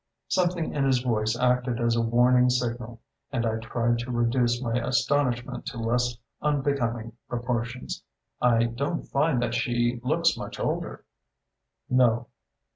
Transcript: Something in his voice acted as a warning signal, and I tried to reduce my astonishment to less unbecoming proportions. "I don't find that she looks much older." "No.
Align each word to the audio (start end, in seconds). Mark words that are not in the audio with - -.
Something 0.29 0.73
in 0.73 0.83
his 0.83 1.03
voice 1.03 1.35
acted 1.37 1.79
as 1.79 1.95
a 1.95 2.01
warning 2.01 2.49
signal, 2.49 3.01
and 3.31 3.45
I 3.45 3.57
tried 3.59 3.99
to 3.99 4.09
reduce 4.09 4.59
my 4.59 4.83
astonishment 4.83 5.67
to 5.67 5.77
less 5.77 6.17
unbecoming 6.41 7.11
proportions. 7.29 8.01
"I 8.41 8.63
don't 8.63 9.03
find 9.03 9.39
that 9.43 9.53
she 9.53 9.99
looks 10.03 10.35
much 10.35 10.59
older." 10.59 11.05
"No. 11.87 12.29